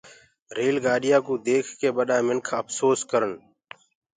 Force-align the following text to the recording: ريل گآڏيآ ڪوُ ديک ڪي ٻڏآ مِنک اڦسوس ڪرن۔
ريل 0.57 0.75
گآڏيآ 0.85 1.17
ڪوُ 1.25 1.33
ديک 1.45 1.65
ڪي 1.79 1.89
ٻڏآ 1.95 2.17
مِنک 2.27 2.45
اڦسوس 2.57 2.99
ڪرن۔ 3.11 3.33